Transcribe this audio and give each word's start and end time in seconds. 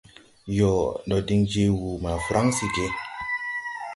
Yoo, 0.57 0.85
ndo 1.05 1.17
diŋ 1.27 1.41
je 1.51 1.63
wuu 1.79 1.97
ma 2.03 2.11
Fransi 2.25 2.65
ge! 2.73 2.85